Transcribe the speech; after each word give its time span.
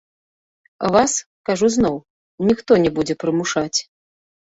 Вас, 0.95 1.13
кажу 1.51 1.71
зноў, 1.77 2.01
ніхто 2.51 2.71
не 2.89 2.97
будзе 2.99 3.13
прымушаць. 3.25 3.79